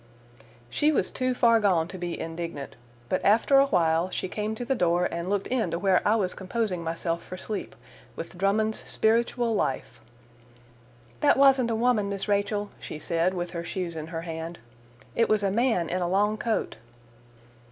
She 0.71 0.91
was 0.91 1.11
too 1.11 1.35
far 1.35 1.59
gone 1.59 1.87
to 1.89 1.97
be 1.99 2.19
indignant, 2.19 2.75
but 3.07 3.23
after 3.23 3.59
a 3.59 3.67
while 3.67 4.09
she 4.09 4.27
came 4.27 4.55
to 4.55 4.65
the 4.65 4.73
door 4.73 5.07
and 5.11 5.29
looked 5.29 5.45
in 5.45 5.69
to 5.69 5.77
where 5.77 6.01
I 6.07 6.15
was 6.15 6.33
composing 6.33 6.83
myself 6.83 7.21
for 7.23 7.37
sleep 7.37 7.75
with 8.15 8.35
Drummond's 8.35 8.83
Spiritual 8.89 9.53
Life. 9.53 10.01
"That 11.19 11.37
wasn't 11.37 11.69
a 11.69 11.75
woman, 11.75 12.09
Miss 12.09 12.27
Rachel," 12.27 12.71
she 12.79 12.97
said, 12.97 13.35
with 13.35 13.51
her 13.51 13.63
shoes 13.63 13.95
in 13.95 14.07
her 14.07 14.21
hand. 14.21 14.57
"It 15.15 15.29
was 15.29 15.43
a 15.43 15.51
man 15.51 15.87
in 15.87 16.01
a 16.01 16.07
long 16.09 16.35
coat." 16.35 16.77